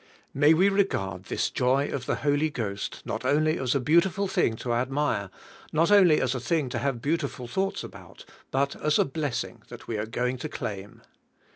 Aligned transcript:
May 0.33 0.55
we 0.55 0.67
regard 0.69 1.25
this 1.25 1.51
joy 1.51 1.89
of 1.91 2.07
the 2.07 2.15
Holy 2.25 2.49
Ghost, 2.49 3.03
not 3.05 3.23
only 3.23 3.59
as 3.59 3.75
a 3.75 3.79
beautiful 3.79 4.27
thing 4.27 4.55
to 4.55 4.73
admire, 4.73 5.29
not 5.71 5.91
only 5.91 6.19
as 6.19 6.33
a 6.33 6.39
thing 6.39 6.69
to 6.69 6.79
have 6.79 7.03
beautiful 7.03 7.47
thoughts 7.47 7.83
about, 7.83 8.25
but 8.49 8.75
as 8.77 8.97
a 8.97 9.05
blessing 9.05 9.61
that 9.67 9.87
we 9.87 9.99
are 9.99 10.07
go 10.07 10.25
ing 10.25 10.39
to 10.39 10.49
claim. 10.49 11.03